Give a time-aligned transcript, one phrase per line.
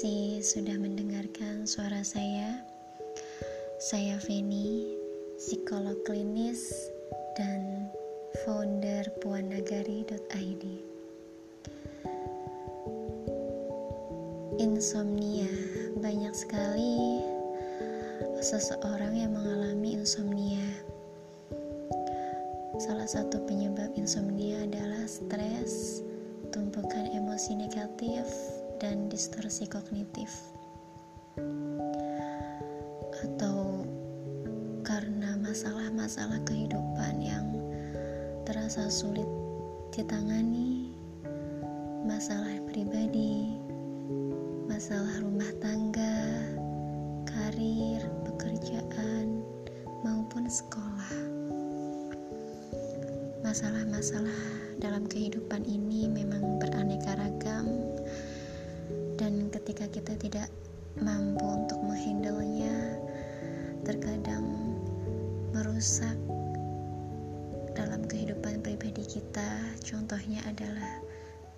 [0.00, 2.64] kasih sudah mendengarkan suara saya.
[3.76, 4.96] Saya Feni,
[5.36, 6.88] psikolog klinis
[7.36, 7.92] dan
[8.40, 10.64] founder puanagari.id.
[14.56, 15.52] Insomnia,
[16.00, 17.20] banyak sekali
[18.40, 20.64] seseorang yang mengalami insomnia.
[22.80, 26.00] Salah satu penyebab insomnia adalah stres,
[26.56, 28.24] tumpukan emosi negatif,
[28.80, 30.32] dan distorsi kognitif.
[33.20, 33.84] Atau
[34.80, 37.44] karena masalah-masalah kehidupan yang
[38.48, 39.28] terasa sulit
[39.92, 40.96] ditangani
[42.08, 43.60] masalah pribadi
[44.64, 46.16] masalah rumah tangga
[47.28, 49.44] karir pekerjaan
[50.00, 51.12] maupun sekolah.
[53.44, 54.40] Masalah-masalah
[54.80, 57.68] dalam kehidupan ini memang beraneka ragam
[59.20, 60.48] dan ketika kita tidak
[60.96, 62.96] mampu untuk menghandlenya
[63.84, 64.48] terkadang
[65.52, 66.16] merusak
[67.76, 69.76] dalam kehidupan pribadi kita.
[69.84, 71.04] Contohnya adalah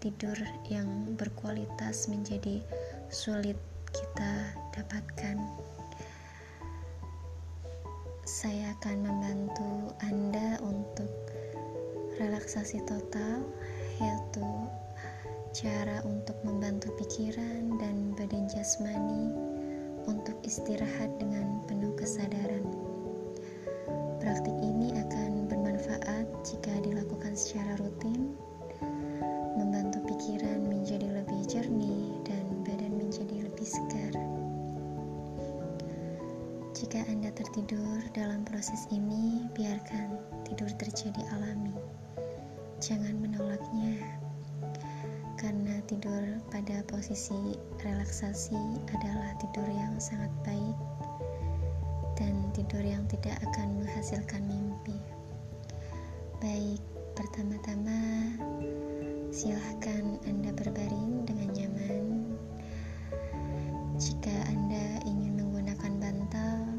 [0.00, 0.40] tidur
[0.72, 0.88] yang
[1.20, 2.64] berkualitas menjadi
[3.12, 3.60] sulit
[3.92, 5.36] kita dapatkan.
[8.24, 11.12] Saya akan membantu Anda untuk
[12.16, 13.44] relaksasi total
[14.00, 14.48] yaitu
[15.50, 19.34] cara untuk membantu pikiran dan badan jasmani
[20.06, 22.62] untuk istirahat dengan penuh kesadaran.
[24.22, 28.38] Praktik ini akan bermanfaat jika dilakukan secara rutin,
[29.58, 34.14] membantu pikiran menjadi lebih jernih dan badan menjadi lebih segar.
[36.78, 40.14] Jika Anda tertidur dalam proses ini, biarkan
[40.46, 41.74] tidur terjadi alami.
[42.78, 44.19] Jangan menolaknya
[45.90, 50.78] tidur pada posisi relaksasi adalah tidur yang sangat baik
[52.14, 54.94] dan tidur yang tidak akan menghasilkan mimpi.
[56.38, 56.78] Baik,
[57.18, 57.98] pertama-tama
[59.34, 62.04] silahkan Anda berbaring dengan nyaman.
[63.98, 66.70] Jika Anda ingin menggunakan bantal,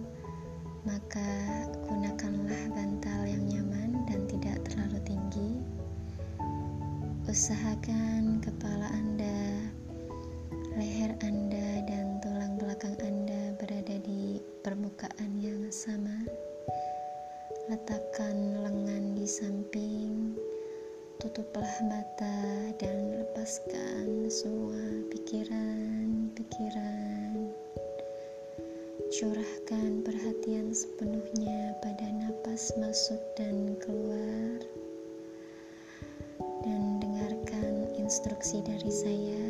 [0.88, 1.28] maka
[1.84, 5.60] gunakanlah bantal yang nyaman dan tidak terlalu tinggi.
[7.28, 8.31] Usahakan
[29.12, 34.72] Curahkan perhatian sepenuhnya pada napas masuk dan keluar.
[38.12, 39.46] instruksi dari saya.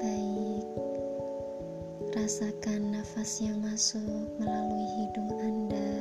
[0.00, 0.64] Baik,
[2.16, 5.92] rasakan nafas yang masuk melalui hidung Anda.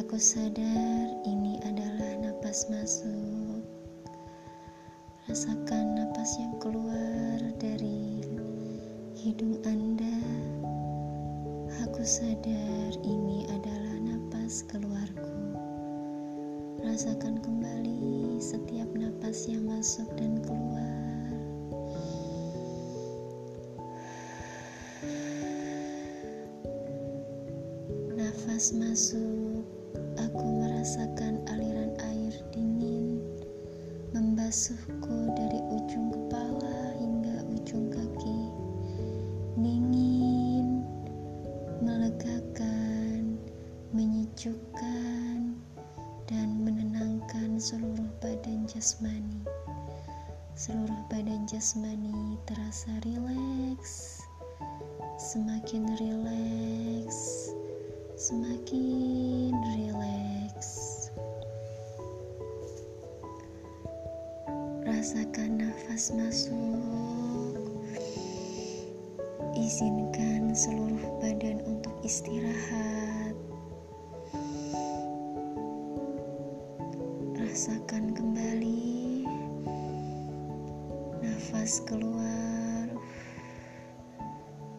[0.00, 3.60] Aku sadar ini adalah nafas masuk.
[5.28, 7.97] Rasakan nafas yang keluar dari
[9.18, 10.14] hidung Anda.
[11.82, 15.34] Aku sadar ini adalah nafas keluarku.
[16.86, 21.34] Rasakan kembali setiap napas yang masuk dan keluar.
[28.14, 29.66] Nafas masuk,
[30.14, 33.18] aku merasakan aliran air dingin
[34.14, 38.57] membasuhku dari ujung kepala hingga ujung kaki.
[39.58, 40.86] Dingin,
[41.82, 43.42] melegakan,
[43.90, 45.58] menyejukkan,
[46.30, 49.42] dan menenangkan seluruh badan jasmani.
[50.54, 54.22] Seluruh badan jasmani terasa rileks,
[55.18, 57.50] semakin rileks,
[58.14, 60.70] semakin rileks.
[64.86, 67.07] Rasakan nafas masuk.
[69.78, 73.30] Izinkan seluruh badan untuk istirahat.
[77.38, 79.22] Rasakan kembali
[81.22, 82.90] nafas keluar.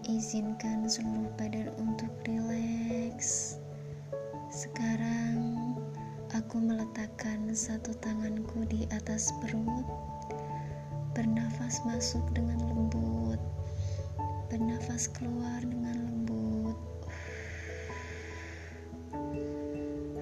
[0.03, 3.55] Izinkan seluruh badan untuk rileks.
[4.51, 5.63] Sekarang
[6.35, 9.87] aku meletakkan satu tanganku di atas perut.
[11.15, 13.18] Bernafas masuk dengan lembut
[14.59, 16.75] bernafas keluar dengan lembut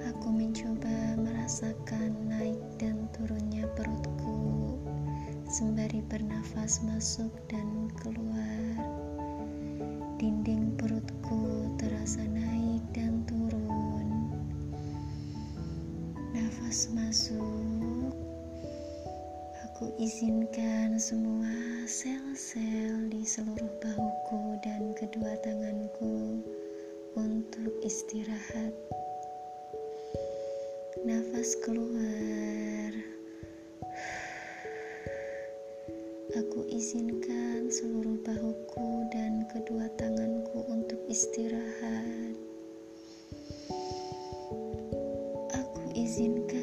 [0.05, 4.77] aku mencoba merasakan naik dan turunnya perutku
[5.49, 8.77] sembari bernafas masuk dan keluar.
[10.21, 14.37] Dinding perutku terasa naik dan turun.
[16.37, 18.13] Nafas masuk,
[19.65, 21.49] aku izinkan semua
[22.37, 26.37] sel-sel di seluruh bahuku dan kedua tanganku
[27.17, 28.77] untuk istirahat.
[31.01, 32.93] Nafas keluar.
[36.37, 42.37] Aku izinkan seluruh bahuku dan kedua tanganku untuk istirahat.
[45.57, 46.56] Aku izinkan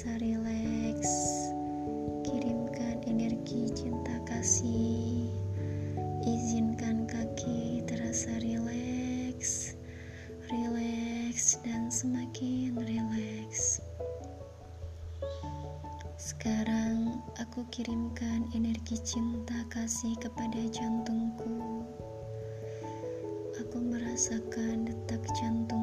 [0.00, 1.12] terasa rileks.
[2.24, 5.28] Kirimkan energi cinta kasih.
[6.24, 9.76] Izinkan kaki terasa rileks,
[10.48, 13.84] rileks, dan semakin rileks.
[16.16, 21.84] Sekarang aku kirimkan energi cinta kasih kepada jantungku.
[23.60, 25.79] Aku merasakan detak jantungku.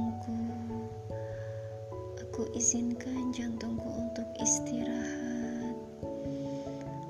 [2.58, 5.78] Izinkan jantungku untuk istirahat.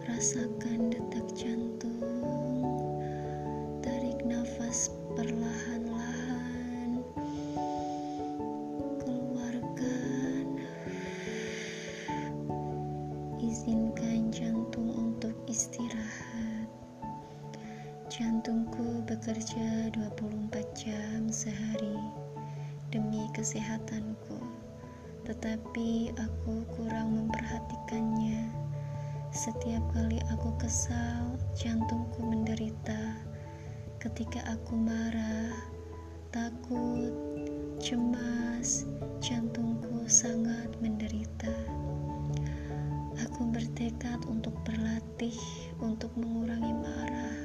[0.03, 2.67] Rasakan detak jantung.
[3.79, 6.99] Tarik nafas perlahan-lahan.
[8.99, 10.59] Keluarkan.
[13.39, 16.67] Izinkan jantung untuk istirahat.
[18.11, 21.95] Jantungku bekerja 24 jam sehari
[22.91, 24.46] demi kesehatanku
[25.27, 28.47] tetapi aku kurang memperhatikannya.
[29.35, 33.19] Setiap kali aku kesal, jantungku menderita.
[33.99, 35.51] Ketika aku marah,
[36.31, 37.11] takut,
[37.83, 38.87] cemas,
[39.19, 41.51] jantungku sangat menderita.
[43.27, 45.35] Aku bertekad untuk berlatih
[45.83, 47.39] untuk mengurangi marah,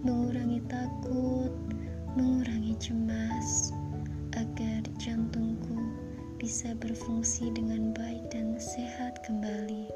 [0.00, 1.52] mengurangi takut,
[2.16, 3.76] mengurangi cemas,
[4.40, 5.43] agar jantungku
[6.44, 9.88] bisa berfungsi dengan baik dan sehat kembali.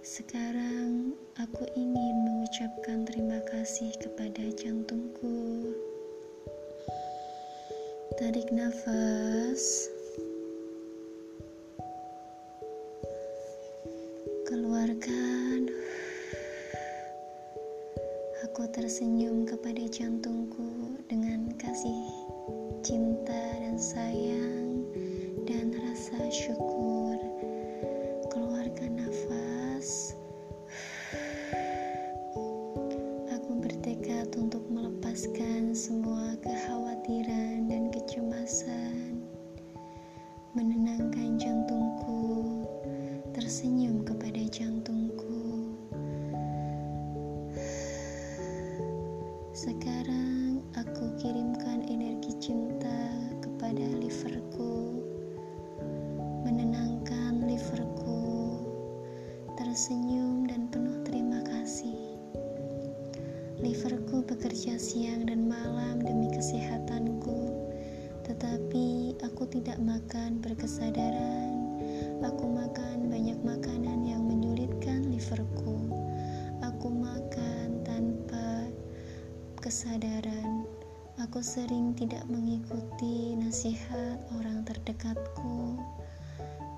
[0.00, 5.68] Sekarang aku ingin mengucapkan terima kasih kepada jantungku.
[8.16, 9.92] Tarik nafas.
[14.48, 15.68] Keluarkan.
[18.48, 22.00] Aku tersenyum kepada jantungku dengan kasih
[22.80, 24.69] cinta dan sayang
[25.50, 27.09] dan rasa syukur.
[63.60, 67.52] Liverku bekerja siang dan malam demi kesehatanku,
[68.24, 71.52] tetapi aku tidak makan berkesadaran.
[72.24, 75.76] Aku makan banyak makanan yang menyulitkan liverku.
[76.64, 78.64] Aku makan tanpa
[79.60, 80.64] kesadaran.
[81.20, 85.76] Aku sering tidak mengikuti nasihat orang terdekatku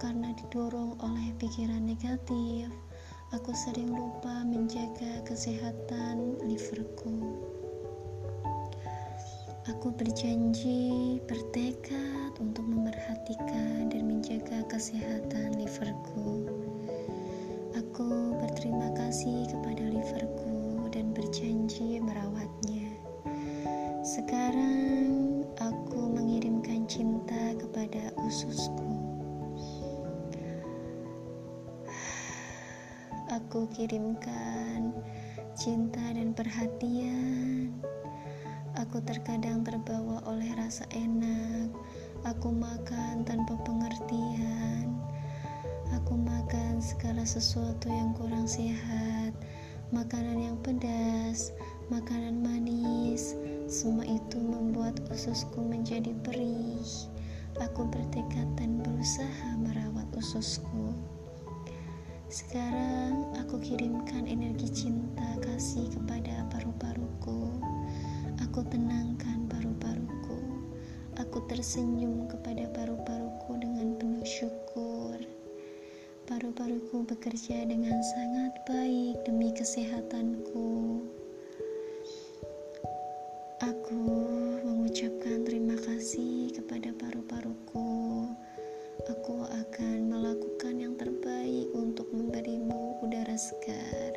[0.02, 2.74] karena didorong oleh pikiran negatif.
[3.32, 7.32] Aku sering lupa menjaga kesehatan liverku.
[9.72, 16.44] Aku berjanji, bertekad untuk memerhatikan dan menjaga kesehatan liverku.
[17.72, 23.00] Aku berterima kasih kepada liverku dan berjanji merawatnya.
[24.04, 28.81] Sekarang aku mengirimkan cinta kepada ususku.
[33.52, 34.96] Aku kirimkan
[35.52, 37.68] cinta dan perhatian.
[38.80, 41.68] Aku terkadang terbawa oleh rasa enak.
[42.24, 44.96] Aku makan tanpa pengertian.
[45.92, 49.36] Aku makan segala sesuatu yang kurang sehat,
[49.92, 51.52] makanan yang pedas,
[51.92, 53.36] makanan manis.
[53.68, 56.88] Semua itu membuat ususku menjadi perih.
[57.60, 60.96] Aku bertekad dan berusaha merawat ususku.
[62.32, 67.60] Sekarang aku kirimkan energi cinta kasih kepada paru-paruku.
[68.48, 70.40] Aku tenangkan paru-paruku.
[71.20, 75.20] Aku tersenyum kepada paru-paruku dengan penuh syukur.
[76.24, 81.04] Paru-paruku bekerja dengan sangat baik demi kesehatanku.
[83.60, 84.00] Aku
[84.64, 88.01] mengucapkan terima kasih kepada paru-paruku.
[89.12, 94.16] Aku akan melakukan yang terbaik untuk memberimu udara segar.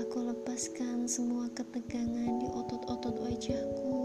[0.00, 4.00] Aku lepaskan semua ketegangan di otot-otot wajahku.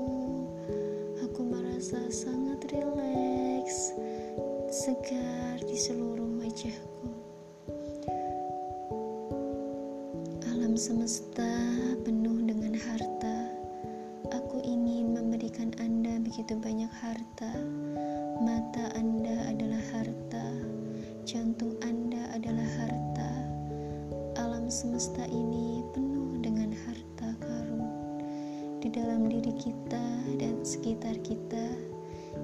[1.24, 3.96] Aku merasa sangat rileks,
[4.76, 7.08] segar di seluruh wajahku.
[10.52, 11.48] Alam semesta
[12.04, 13.38] penuh dengan harta.
[14.36, 17.56] Aku ingin memberikan Anda begitu banyak harta.
[24.82, 27.86] Semesta ini penuh dengan harta karun.
[28.82, 30.06] Di dalam diri kita
[30.42, 31.78] dan sekitar kita,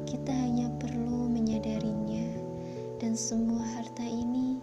[0.05, 2.29] kita hanya perlu menyadarinya,
[3.01, 4.61] dan semua harta ini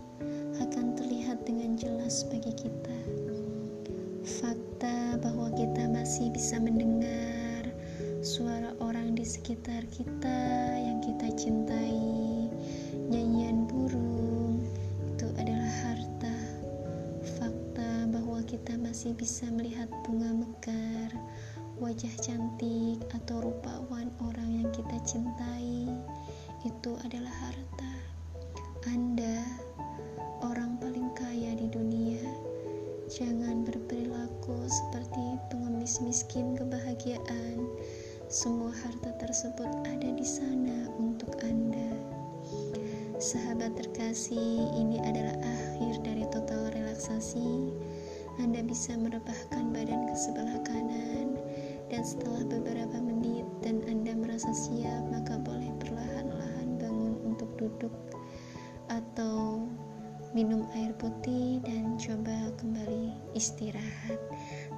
[0.62, 2.98] akan terlihat dengan jelas bagi kita.
[4.22, 7.74] Fakta bahwa kita masih bisa mendengar
[8.22, 10.38] suara orang di sekitar kita
[10.78, 12.46] yang kita cintai,
[13.10, 14.13] nyanyian burung,
[18.94, 21.10] masih bisa melihat bunga mekar,
[21.82, 25.90] wajah cantik, atau rupawan orang yang kita cintai,
[26.62, 27.94] itu adalah harta.
[28.86, 29.42] Anda,
[30.46, 32.22] orang paling kaya di dunia,
[33.10, 37.66] jangan berperilaku seperti pengemis miskin kebahagiaan.
[38.30, 41.98] Semua harta tersebut ada di sana untuk Anda.
[43.18, 47.74] Sahabat terkasih, ini adalah akhir dari total relaksasi.
[48.42, 51.38] Anda bisa merebahkan badan ke sebelah kanan,
[51.92, 57.94] dan setelah beberapa menit dan Anda merasa siap, maka boleh perlahan-lahan bangun untuk duduk
[58.90, 59.64] atau
[60.34, 64.18] minum air putih dan coba kembali istirahat.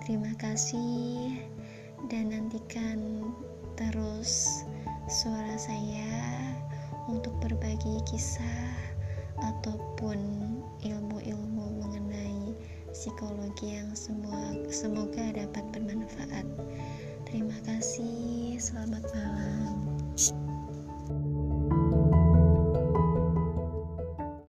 [0.05, 1.33] Terima kasih
[2.13, 3.25] dan nantikan
[3.81, 4.65] terus
[5.09, 6.13] suara saya
[7.09, 8.77] untuk berbagi kisah
[9.41, 10.56] ataupun
[12.97, 16.49] psikologi yang semua semoga dapat bermanfaat.
[17.29, 19.86] Terima kasih, selamat malam.